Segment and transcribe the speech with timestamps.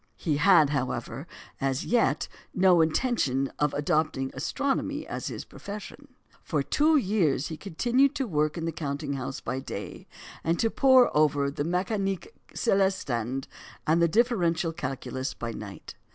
[0.17, 1.27] He had, however,
[1.61, 6.07] as yet no intention of adopting astronomy as his profession.
[6.41, 10.07] For two years he continued to work in the counting house by day,
[10.43, 13.45] and to pore over the Mécanique Céleste
[13.85, 15.93] and the Differential Calculus by night.